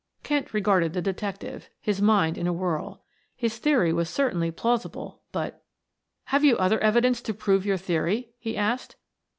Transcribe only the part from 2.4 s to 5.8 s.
a whirl. His theory was certainly plausible, but